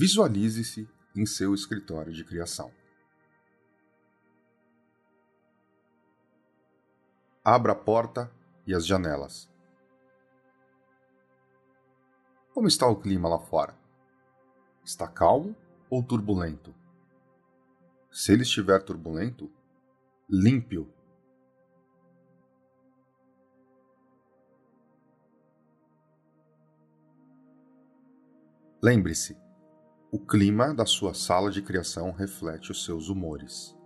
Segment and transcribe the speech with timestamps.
[0.00, 2.72] Visualize-se em seu escritório de criação.
[7.44, 8.32] Abra a porta
[8.64, 9.50] e as janelas.
[12.54, 13.76] Como está o clima lá fora?
[14.84, 15.56] Está calmo
[15.90, 16.72] ou turbulento?
[18.12, 19.50] Se ele estiver turbulento,
[20.30, 20.88] limpe-o.
[28.80, 29.36] Lembre-se,
[30.10, 33.76] o clima da sua sala de criação reflete os seus humores.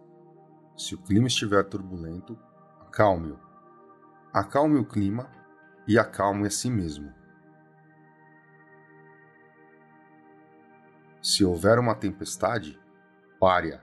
[0.77, 2.39] Se o clima estiver turbulento,
[2.81, 3.37] acalme-o.
[4.33, 5.29] Acalme o clima
[5.87, 7.13] e acalme a si mesmo.
[11.21, 12.81] Se houver uma tempestade,
[13.41, 13.81] pare-a.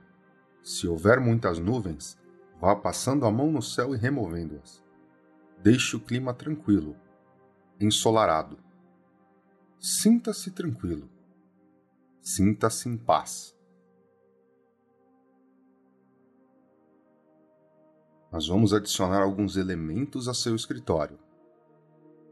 [0.63, 2.17] Se houver muitas nuvens,
[2.58, 4.81] vá passando a mão no céu e removendo-as.
[5.61, 6.95] Deixe o clima tranquilo,
[7.81, 8.58] ensolarado.
[9.78, 11.19] Sinta-se tranquilo
[12.22, 13.58] Sinta-se em paz.
[18.31, 21.17] Nós vamos adicionar alguns elementos a seu escritório.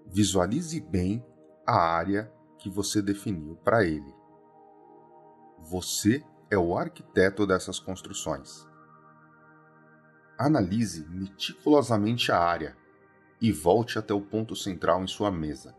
[0.06, 1.26] Visualize bem
[1.66, 4.14] a área que você definiu para ele.
[5.60, 8.68] Você é o arquiteto dessas construções.
[10.38, 12.78] Analise meticulosamente a área
[13.42, 15.76] e volte até o ponto central em sua mesa.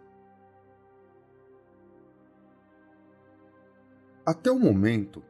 [4.28, 5.24] Até o momento,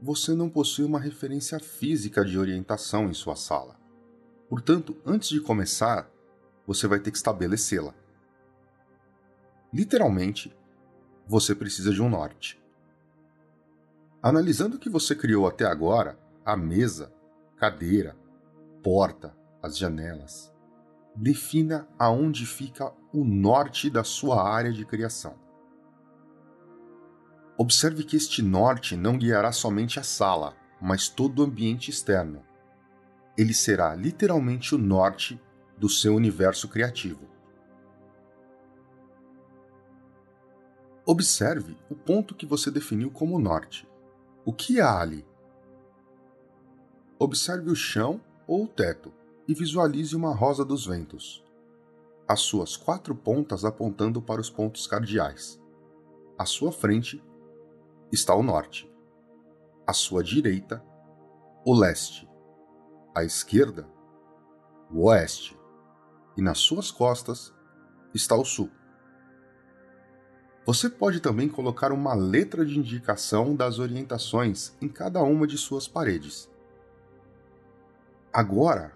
[0.00, 3.78] você não possui uma referência física de orientação em sua sala.
[4.48, 6.10] Portanto, antes de começar,
[6.66, 7.94] você vai ter que estabelecê-la.
[9.72, 10.52] Literalmente,
[11.28, 12.60] você precisa de um norte.
[14.20, 17.12] Analisando o que você criou até agora, a mesa,
[17.56, 18.16] cadeira,
[18.82, 20.52] porta, as janelas,
[21.14, 25.38] defina aonde fica o norte da sua área de criação.
[27.62, 32.42] Observe que este norte não guiará somente a sala, mas todo o ambiente externo.
[33.36, 35.38] Ele será literalmente o norte
[35.76, 37.28] do seu universo criativo.
[41.04, 43.86] Observe o ponto que você definiu como norte.
[44.42, 45.22] O que há ali?
[47.18, 49.12] Observe o chão ou o teto
[49.46, 51.44] e visualize uma rosa dos ventos.
[52.26, 55.60] As suas quatro pontas apontando para os pontos cardeais.
[56.38, 57.22] À sua frente,
[58.12, 58.90] está o norte.
[59.86, 60.84] À sua direita,
[61.64, 62.28] o leste.
[63.14, 63.88] À esquerda,
[64.90, 65.58] o oeste.
[66.36, 67.54] E nas suas costas
[68.14, 68.70] está o sul.
[70.66, 75.88] Você pode também colocar uma letra de indicação das orientações em cada uma de suas
[75.88, 76.50] paredes.
[78.32, 78.92] Agora,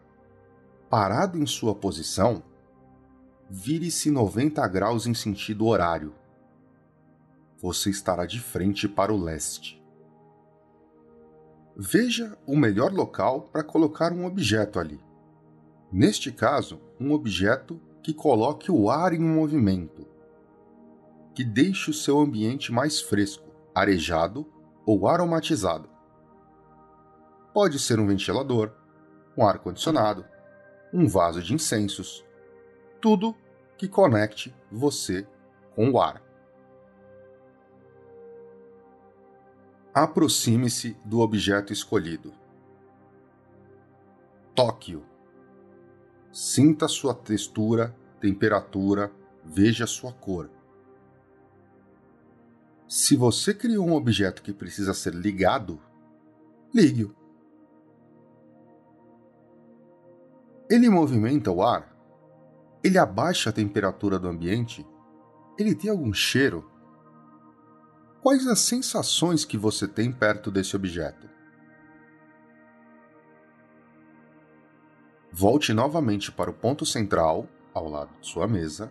[0.89, 2.43] parado em sua posição,
[3.49, 6.15] vire-se 90 graus em sentido horário
[7.65, 9.83] você estará de frente para o leste.
[11.75, 15.01] Veja o melhor local para colocar um objeto ali.
[15.91, 20.07] Neste caso, um objeto que coloque o ar em movimento,
[21.35, 24.47] que deixe o seu ambiente mais fresco, arejado
[24.85, 25.89] ou aromatizado.
[27.55, 28.73] Pode ser um ventilador,
[29.35, 30.27] um ar-condicionado,
[30.93, 32.23] um vaso de incensos,
[33.01, 33.35] tudo
[33.79, 35.27] que conecte você
[35.75, 36.24] com o ar.
[39.95, 42.35] Aproxime-se do objeto escolhido.
[44.53, 45.05] Toque-o.
[46.33, 49.13] Sinta sua textura, temperatura,
[49.45, 50.51] veja sua cor.
[52.89, 55.81] Se você criou um objeto que precisa ser ligado,
[56.75, 57.15] ligue-o.
[60.69, 61.97] Ele movimenta o ar?
[62.83, 64.85] Ele abaixa a temperatura do ambiente?
[65.57, 66.69] Ele tem algum cheiro?
[68.25, 71.29] Quais as sensações que você tem perto desse objeto?
[75.31, 78.91] Volte novamente para o ponto central, ao lado de sua mesa,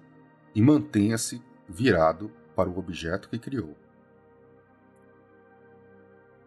[0.53, 3.75] e mantenha-se virado para o objeto que criou.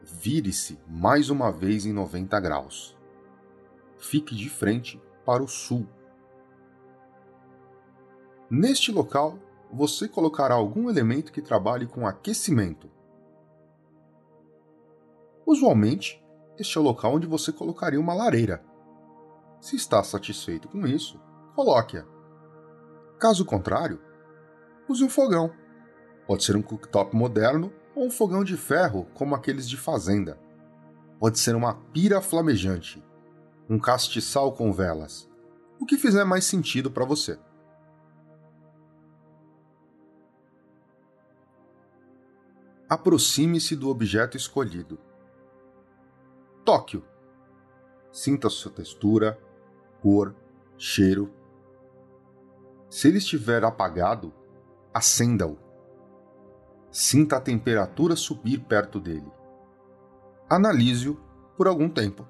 [0.01, 2.97] Vire-se mais uma vez em 90 graus.
[3.99, 5.89] Fique de frente para o sul.
[8.49, 9.41] Neste local,
[9.73, 12.91] você colocará algum elemento que trabalhe com aquecimento.
[15.47, 16.23] Usualmente,
[16.59, 18.65] este é o local onde você colocaria uma lareira.
[19.61, 21.21] Se está satisfeito com isso,
[21.55, 22.05] coloque-a.
[23.19, 24.01] Caso contrário,
[24.89, 25.53] use um fogão.
[26.27, 30.39] Pode ser um cooktop moderno ou um fogão de ferro como aqueles de fazenda.
[31.19, 33.03] Pode ser uma pira flamejante,
[33.71, 35.31] um castiçal com velas,
[35.81, 37.39] o que fizer mais sentido para você.
[42.89, 44.97] Aproxime-se do objeto escolhido.
[46.65, 47.05] Tóquio.
[48.13, 49.39] Sinta sua textura,
[50.01, 50.35] cor,
[50.79, 51.33] cheiro.
[52.89, 54.33] Se ele estiver apagado,
[54.95, 55.59] acenda-o.
[56.91, 59.31] Sinta a temperatura subir perto dele.
[60.49, 61.21] Analise-o
[61.57, 62.27] por algum tempo.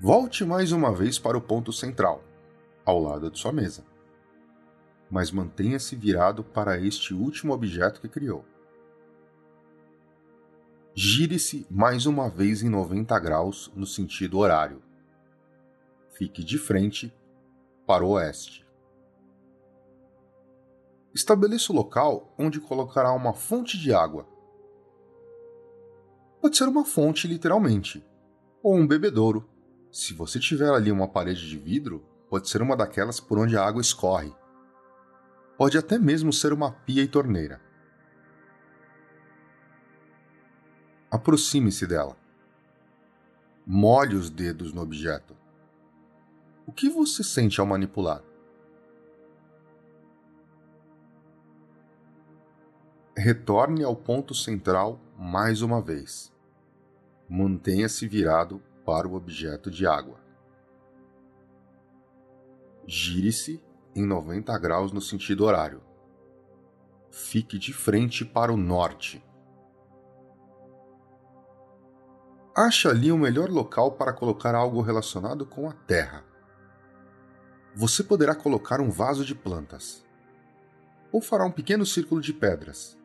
[0.00, 2.22] Volte mais uma vez para o ponto central,
[2.84, 3.84] ao lado de sua mesa.
[5.10, 8.44] Mas mantenha-se virado para este último objeto que criou.
[10.94, 14.82] Gire-se mais uma vez em 90 graus no sentido horário.
[16.10, 17.14] Fique de frente
[17.86, 18.66] para o oeste.
[21.14, 24.26] Estabeleça o local onde colocará uma fonte de água.
[26.40, 28.04] Pode ser uma fonte, literalmente,
[28.62, 29.48] ou um bebedouro
[29.90, 33.64] se você tiver ali uma parede de vidro, pode ser uma daquelas por onde a
[33.64, 34.34] água escorre.
[35.58, 37.60] Pode até mesmo ser uma pia e torneira.
[41.10, 42.16] Aproxime-se dela.
[43.66, 45.36] Molhe os dedos no objeto.
[46.64, 48.22] O que você sente ao manipular?
[53.16, 56.32] Retorne ao ponto central mais uma vez.
[57.28, 60.20] Mantenha-se virado para o objeto de água.
[62.86, 63.60] Gire-se
[63.98, 65.82] em 90 graus no sentido horário.
[67.10, 69.24] Fique de frente para o norte.
[72.54, 76.24] Ache ali o melhor local para colocar algo relacionado com a terra.
[77.74, 80.04] Você poderá colocar um vaso de plantas.
[81.12, 82.98] Ou fará um pequeno círculo de pedras.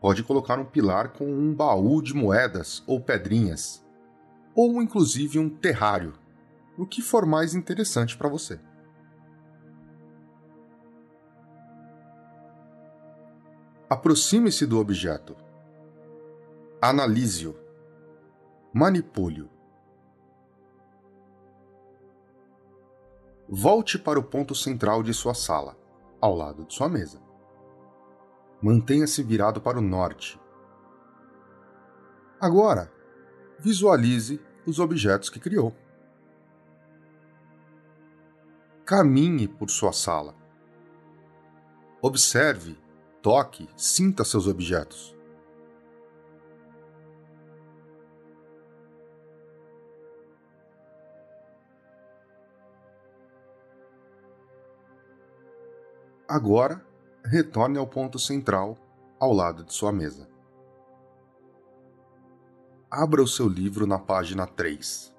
[0.00, 3.82] Pode colocar um pilar com um baú de moedas ou pedrinhas
[4.54, 6.14] ou inclusive um terrário,
[6.76, 8.60] o que for mais interessante para você.
[13.92, 15.36] Aproxime-se do objeto.
[16.80, 17.54] Analise-o.
[18.72, 19.50] Manipule-o.
[23.46, 25.76] Volte para o ponto central de sua sala,
[26.22, 27.20] ao lado de sua mesa.
[28.62, 30.40] Mantenha-se virado para o norte.
[32.40, 32.90] Agora,
[33.58, 35.76] visualize os objetos que criou.
[38.86, 40.34] Caminhe por sua sala.
[42.00, 42.80] Observe,
[43.22, 45.16] toque, sinta seus objetos.
[56.28, 56.84] Agora,
[57.24, 58.76] retorne ao ponto central,
[59.18, 60.32] ao lado de sua mesa
[62.94, 65.16] abra o seu livro na página 3.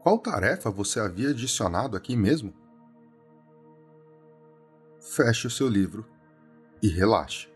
[0.00, 2.52] Qual tarefa você havia adicionado aqui mesmo?
[5.00, 6.06] Feche o seu livro
[6.82, 7.48] e relaxe.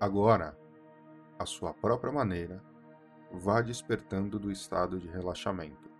[0.00, 0.56] Agora,
[1.38, 2.62] à sua própria maneira,
[3.30, 5.90] vá despertando do estado de relaxamento.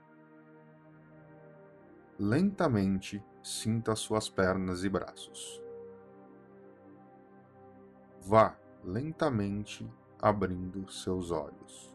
[2.18, 5.60] Lentamente sinta suas pernas e braços
[8.20, 11.94] vá lentamente abrindo seus olhos.